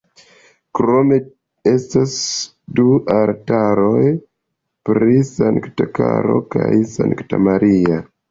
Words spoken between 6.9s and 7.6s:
Sankta